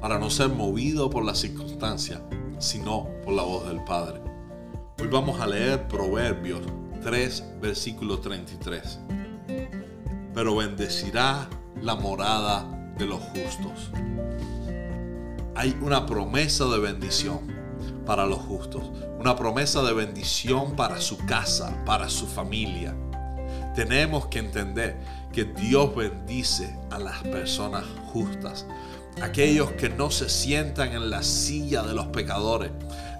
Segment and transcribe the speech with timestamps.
[0.00, 2.20] para no ser movido por las circunstancias
[2.60, 4.20] sino por la voz del Padre.
[5.00, 6.60] Hoy vamos a leer Proverbios
[7.02, 8.98] 3, versículo 33.
[10.34, 11.48] Pero bendecirá
[11.80, 13.90] la morada de los justos.
[15.54, 17.40] Hay una promesa de bendición
[18.04, 22.94] para los justos, una promesa de bendición para su casa, para su familia.
[23.74, 25.00] Tenemos que entender
[25.32, 28.66] que Dios bendice a las personas justas,
[29.22, 32.70] aquellos que no se sientan en la silla de los pecadores,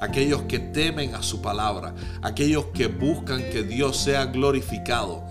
[0.00, 5.22] aquellos que temen a su palabra, aquellos que buscan que Dios sea glorificado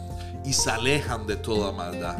[0.46, 2.18] y se alejan de toda maldad.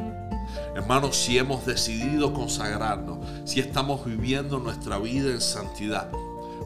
[0.76, 6.10] Hermanos, si hemos decidido consagrarnos, si estamos viviendo nuestra vida en santidad,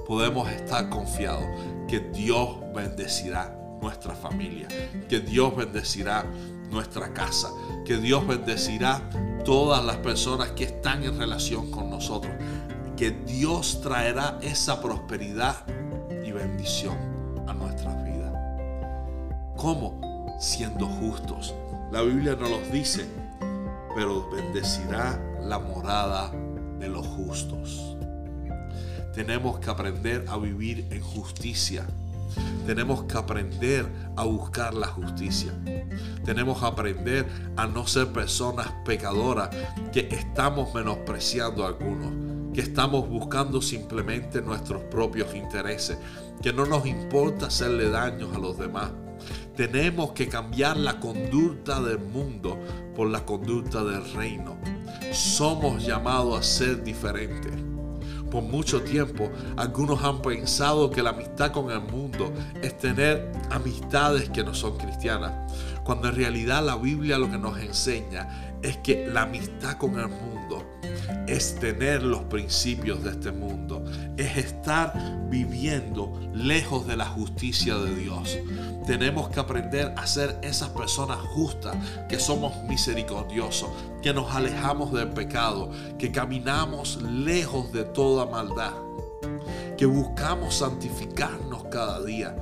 [0.08, 1.46] podemos estar confiados
[1.88, 4.68] que Dios bendecirá nuestra familia,
[5.10, 6.26] que Dios bendecirá
[6.70, 7.50] nuestra casa,
[7.86, 9.02] que Dios bendecirá
[9.44, 12.34] todas las personas que están en relación con nosotros,
[12.96, 15.58] que Dios traerá esa prosperidad
[16.26, 16.98] y bendición
[17.48, 18.34] a nuestras vidas.
[19.58, 20.36] ¿Cómo?
[20.40, 21.54] Siendo justos.
[21.92, 23.06] La Biblia nos los dice,
[23.96, 26.32] pero bendecirá la morada
[26.80, 27.96] de los justos.
[29.14, 31.86] Tenemos que aprender a vivir en justicia
[32.66, 35.54] tenemos que aprender a buscar la justicia.
[36.24, 37.26] Tenemos que aprender
[37.58, 39.50] a no ser personas pecadoras
[39.92, 45.98] que estamos menospreciando a algunos, que estamos buscando simplemente nuestros propios intereses,
[46.42, 48.92] que no nos importa hacerle daños a los demás.
[49.56, 52.58] Tenemos que cambiar la conducta del mundo
[52.96, 54.58] por la conducta del reino.
[55.12, 57.73] Somos llamados a ser diferentes
[58.34, 62.34] por mucho tiempo algunos han pensado que la amistad con el mundo
[62.64, 67.60] es tener amistades que no son cristianas, cuando en realidad la Biblia lo que nos
[67.60, 70.33] enseña es que la amistad con el mundo
[71.28, 73.84] es tener los principios de este mundo,
[74.18, 74.94] es estar
[75.30, 78.38] viviendo lejos de la justicia de Dios.
[78.86, 81.76] Tenemos que aprender a ser esas personas justas,
[82.10, 83.70] que somos misericordiosos,
[84.02, 88.74] que nos alejamos del pecado, que caminamos lejos de toda maldad,
[89.78, 92.36] que buscamos santificarnos cada día.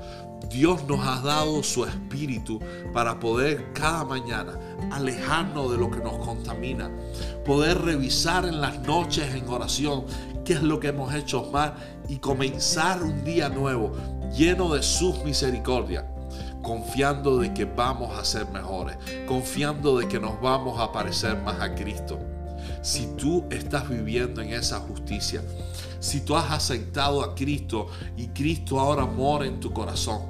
[0.50, 2.60] Dios nos ha dado su espíritu
[2.94, 4.60] para poder cada mañana
[4.92, 6.92] alejarnos de lo que nos contamina,
[7.46, 10.06] poder revisar en las noches en oración
[10.44, 11.76] qué es lo que hemos hecho mal
[12.10, 13.94] y comenzar un día nuevo
[14.36, 16.06] lleno de sus misericordias
[16.62, 18.96] confiando de que vamos a ser mejores,
[19.28, 22.20] confiando de que nos vamos a parecer más a Cristo.
[22.82, 25.44] Si tú estás viviendo en esa justicia,
[26.00, 27.88] si tú has aceptado a Cristo
[28.18, 30.22] y Cristo ahora mora en tu corazón,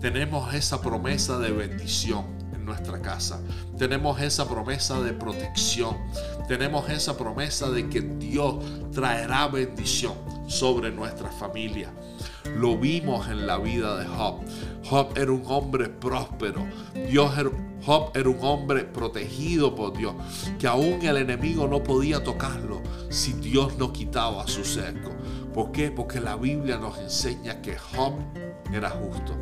[0.00, 2.24] tenemos esa promesa de bendición
[2.54, 3.40] en nuestra casa.
[3.76, 5.96] Tenemos esa promesa de protección.
[6.48, 8.56] Tenemos esa promesa de que Dios
[8.92, 10.14] traerá bendición
[10.50, 11.90] sobre nuestra familia.
[12.56, 14.40] Lo vimos en la vida de Job.
[14.84, 16.66] Job era un hombre próspero.
[17.08, 17.32] Dios
[17.84, 20.14] Job era un hombre protegido por Dios,
[20.58, 25.10] que aún el enemigo no podía tocarlo si Dios no quitaba su cerco.
[25.54, 25.90] ¿Por qué?
[25.90, 28.14] Porque la Biblia nos enseña que Job
[28.72, 29.34] era justo.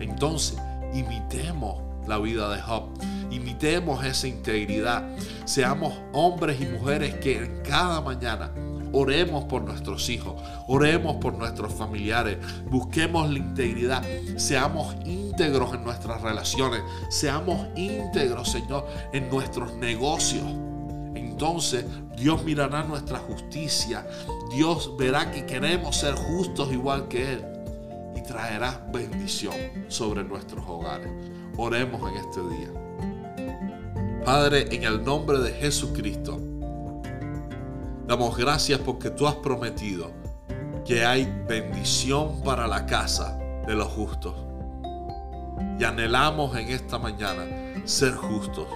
[0.00, 0.58] Entonces,
[0.92, 2.90] imitemos la vida de Job.
[3.30, 5.08] Imitemos esa integridad.
[5.44, 8.52] Seamos hombres y mujeres que en cada mañana
[8.92, 12.38] Oremos por nuestros hijos, oremos por nuestros familiares,
[12.70, 14.02] busquemos la integridad,
[14.36, 20.46] seamos íntegros en nuestras relaciones, seamos íntegros, Señor, en nuestros negocios.
[21.14, 21.84] Entonces
[22.16, 24.06] Dios mirará nuestra justicia,
[24.50, 27.44] Dios verá que queremos ser justos igual que Él
[28.16, 29.54] y traerá bendición
[29.88, 31.10] sobre nuestros hogares.
[31.56, 32.88] Oremos en este día.
[34.24, 36.47] Padre, en el nombre de Jesucristo,
[38.08, 40.10] Damos gracias porque tú has prometido
[40.86, 44.34] que hay bendición para la casa de los justos.
[45.78, 47.44] Y anhelamos en esta mañana
[47.84, 48.66] ser justos.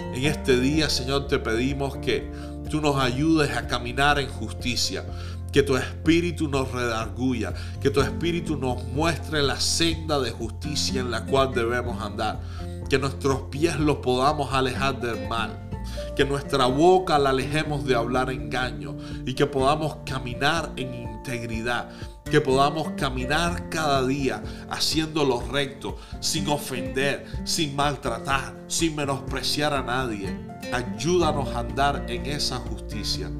[0.00, 2.32] En este día, Señor, te pedimos que
[2.70, 5.04] tú nos ayudes a caminar en justicia,
[5.52, 7.52] que tu espíritu nos redarguya,
[7.82, 12.40] que tu espíritu nos muestre la senda de justicia en la cual debemos andar,
[12.88, 15.67] que nuestros pies los podamos alejar del mal
[16.16, 21.90] que nuestra boca la alejemos de hablar engaño y que podamos caminar en integridad,
[22.24, 29.82] que podamos caminar cada día haciendo lo recto, sin ofender, sin maltratar, sin menospreciar a
[29.82, 30.36] nadie.
[30.72, 33.30] Ayúdanos a andar en esa justicia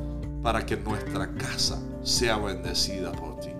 [0.42, 3.50] para que nuestra casa sea bendecida por ti.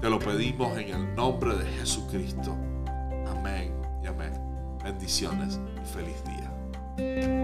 [0.00, 2.56] Te lo pedimos en el nombre de Jesucristo.
[3.26, 4.32] Amén y amén.
[4.82, 7.43] Bendiciones y feliz día.